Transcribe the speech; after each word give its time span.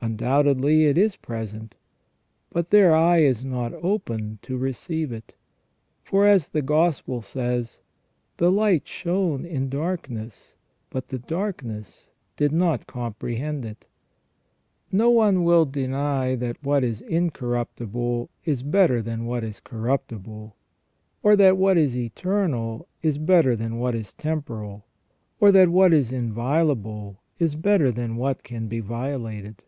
Undoubtedly 0.00 0.84
it 0.86 0.96
is 0.96 1.16
present, 1.16 1.74
but 2.50 2.70
their 2.70 2.94
eye 2.94 3.18
is 3.18 3.44
not 3.44 3.74
open 3.74 4.38
to 4.40 4.56
receive 4.56 5.12
it. 5.12 5.34
For, 6.02 6.24
as 6.24 6.48
the 6.50 6.62
Gospel 6.62 7.20
says:" 7.20 7.80
The 8.38 8.50
light 8.50 8.86
shone 8.86 9.44
in 9.44 9.68
darkness, 9.68 10.54
but 10.88 11.08
the 11.08 11.18
darkness 11.18 12.10
did 12.36 12.52
not 12.52 12.86
comprehend 12.86 13.66
it 13.66 13.84
".% 14.88 14.92
No 14.92 15.10
one 15.10 15.42
will 15.44 15.66
deny 15.66 16.34
that 16.36 16.62
what 16.64 16.82
is 16.84 17.02
incorruptible 17.02 18.30
is 18.44 18.62
better 18.62 19.02
than 19.02 19.26
what 19.26 19.44
is 19.44 19.60
corruptible; 19.60 20.54
or 21.22 21.36
that 21.36 21.58
what 21.58 21.76
is 21.76 21.94
eternal 21.96 22.86
is 23.02 23.18
better 23.18 23.54
than 23.56 23.78
what 23.78 23.94
is 23.96 24.14
tem 24.14 24.40
poral; 24.42 24.84
or 25.40 25.50
that 25.52 25.68
what 25.68 25.92
is 25.92 26.12
inviolable 26.12 27.20
is 27.38 27.56
better 27.56 27.90
than 27.90 28.16
what 28.16 28.42
can 28.44 28.68
be 28.68 28.80
violated. 28.80 29.64